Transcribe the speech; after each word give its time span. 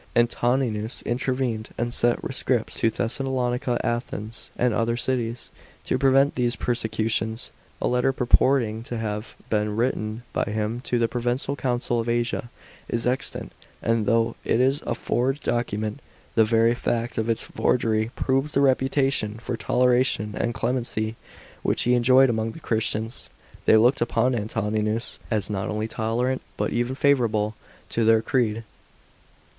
Antoninus 0.15 1.03
intervened, 1.03 1.69
and 1.77 1.93
sent 1.93 2.23
rescripts 2.23 2.73
to 2.77 2.89
Thessalonica, 2.89 3.79
Athens, 3.85 4.49
and 4.57 4.73
other 4.73 4.97
cities, 4.97 5.51
to 5.85 5.99
prevent 5.99 6.33
these 6.33 6.55
persecutions. 6.55 7.51
A 7.79 7.87
letter, 7.87 8.11
purporting 8.11 8.81
to 8.85 8.97
have 8.97 9.35
been 9.51 9.75
written 9.75 10.23
by 10.33 10.45
him 10.45 10.79
to 10.85 10.97
the 10.97 11.07
provincial 11.07 11.55
council 11.55 11.99
of 11.99 12.09
Asia, 12.09 12.49
is 12.89 13.05
extant; 13.05 13.51
and 13.79 14.07
though 14.07 14.35
it 14.43 14.59
is 14.59 14.81
a 14.87 14.95
forged 14.95 15.43
document, 15.43 15.99
the 16.33 16.43
very 16.43 16.73
fact 16.73 17.19
of 17.19 17.29
its 17.29 17.43
forgery 17.43 18.09
proves 18.15 18.53
the 18.53 18.61
reputation 18.61 19.37
for 19.37 19.55
toleration 19.55 20.33
and 20.35 20.55
clemency 20.55 21.15
which 21.61 21.83
he 21.83 21.93
enjoyed 21.93 22.27
among 22.27 22.53
the 22.53 22.59
Christians. 22.59 23.29
They 23.65 23.77
looked 23.77 24.01
upon 24.01 24.33
Antoninus 24.33 25.19
as 25.29 25.47
not 25.51 25.69
only 25.69 25.87
tolerant, 25.87 26.41
but 26.57 26.73
even 26.73 26.95
favourable 26.95 27.53
to 27.89 28.03
their 28.03 28.23
creed. 28.23 28.63